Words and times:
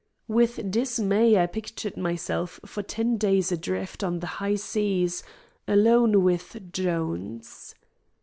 With 0.27 0.71
dismay 0.71 1.37
I 1.37 1.45
pictured 1.45 1.95
myself 1.95 2.59
for 2.65 2.81
ten 2.81 3.17
days 3.19 3.51
adrift 3.51 4.03
on 4.03 4.17
the 4.19 4.25
high 4.41 4.55
seas 4.55 5.21
alone 5.67 6.23
with 6.23 6.73
Jones. 6.73 7.75